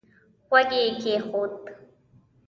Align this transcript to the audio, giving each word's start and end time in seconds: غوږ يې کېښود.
غوږ 0.47 0.69
يې 0.79 0.85
کېښود. 1.01 1.53